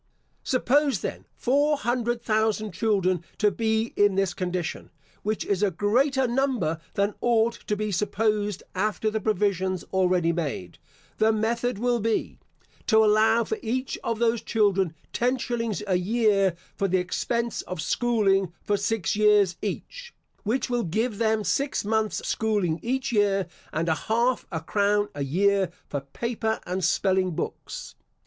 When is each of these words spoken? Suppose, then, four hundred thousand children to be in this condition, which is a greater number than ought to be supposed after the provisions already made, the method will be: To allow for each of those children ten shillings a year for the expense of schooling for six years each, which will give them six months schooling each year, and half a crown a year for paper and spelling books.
Suppose, 0.43 1.01
then, 1.01 1.25
four 1.35 1.77
hundred 1.77 2.23
thousand 2.23 2.71
children 2.71 3.23
to 3.37 3.51
be 3.51 3.93
in 3.95 4.15
this 4.15 4.33
condition, 4.33 4.89
which 5.21 5.45
is 5.45 5.61
a 5.61 5.69
greater 5.69 6.25
number 6.27 6.79
than 6.95 7.13
ought 7.21 7.53
to 7.67 7.75
be 7.75 7.91
supposed 7.91 8.63
after 8.73 9.11
the 9.11 9.21
provisions 9.21 9.83
already 9.93 10.33
made, 10.33 10.79
the 11.19 11.31
method 11.31 11.77
will 11.77 11.99
be: 11.99 12.39
To 12.87 13.05
allow 13.05 13.43
for 13.43 13.59
each 13.61 13.95
of 14.03 14.17
those 14.17 14.41
children 14.41 14.95
ten 15.13 15.37
shillings 15.37 15.83
a 15.85 15.97
year 15.97 16.55
for 16.75 16.87
the 16.87 16.97
expense 16.97 17.61
of 17.61 17.79
schooling 17.79 18.51
for 18.63 18.77
six 18.77 19.15
years 19.15 19.55
each, 19.61 20.15
which 20.41 20.67
will 20.67 20.81
give 20.83 21.19
them 21.19 21.43
six 21.43 21.85
months 21.85 22.27
schooling 22.27 22.79
each 22.81 23.11
year, 23.11 23.45
and 23.71 23.87
half 23.87 24.47
a 24.51 24.61
crown 24.61 25.09
a 25.13 25.23
year 25.23 25.69
for 25.89 25.99
paper 26.01 26.59
and 26.65 26.83
spelling 26.83 27.35
books. 27.35 27.93